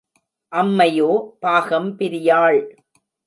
அம்மையோ 0.51 1.09
பாகம் 1.39 1.97
பிரியாள். 1.97 2.59